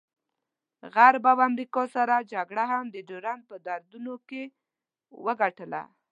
غرب 0.93 1.23
او 1.31 1.37
امریکا 1.49 1.83
سړه 1.95 2.17
جګړه 2.33 2.63
هم 2.71 2.85
د 2.91 2.97
ډیورنډ 3.09 3.41
په 3.49 3.55
دردونو 3.67 4.13
کې 4.29 4.43
وګټله. 5.25 5.81